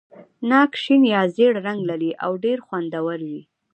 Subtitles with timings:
[0.49, 3.41] ناک شین یا ژېړ رنګ لري او ډېر خوندور وي.